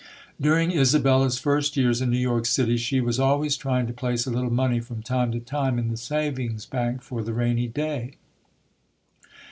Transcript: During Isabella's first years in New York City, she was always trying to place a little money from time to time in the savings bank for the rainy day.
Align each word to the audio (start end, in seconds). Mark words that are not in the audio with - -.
During 0.41 0.71
Isabella's 0.71 1.37
first 1.37 1.77
years 1.77 2.01
in 2.01 2.09
New 2.09 2.17
York 2.17 2.47
City, 2.47 2.75
she 2.75 2.99
was 2.99 3.19
always 3.19 3.55
trying 3.55 3.85
to 3.85 3.93
place 3.93 4.25
a 4.25 4.31
little 4.31 4.49
money 4.51 4.79
from 4.79 5.03
time 5.03 5.31
to 5.31 5.39
time 5.39 5.77
in 5.77 5.89
the 5.89 5.95
savings 5.95 6.65
bank 6.65 7.03
for 7.03 7.21
the 7.21 7.33
rainy 7.35 7.67
day. 7.67 8.13